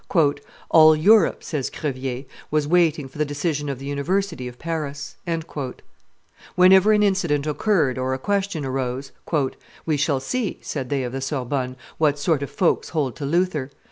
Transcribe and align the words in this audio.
"All 0.71 0.95
Europe," 0.95 1.43
says 1.43 1.69
Crevier, 1.69 2.25
"was 2.49 2.67
waiting 2.67 3.07
for 3.07 3.19
the 3.19 3.23
decision 3.23 3.69
of 3.69 3.77
the 3.77 3.85
University 3.85 4.47
of 4.47 4.57
Paris." 4.57 5.15
Whenever 6.55 6.91
an 6.91 7.03
incident 7.03 7.45
occurred 7.45 7.99
or 7.99 8.15
a 8.15 8.17
question 8.17 8.65
arose, 8.65 9.11
"We 9.85 9.97
shall 9.97 10.19
see," 10.19 10.57
said 10.63 10.89
they 10.89 11.03
of 11.03 11.11
the 11.11 11.21
Sorbonne, 11.21 11.75
"what 11.99 12.17
sort 12.17 12.41
of 12.41 12.49
folks 12.49 12.89
hold 12.89 13.15
to 13.17 13.27
Luther. 13.27 13.69